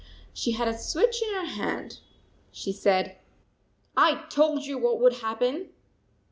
[0.33, 1.99] She had a switch in her hand.
[2.51, 3.17] She said:"
[3.95, 5.69] I told you what would happen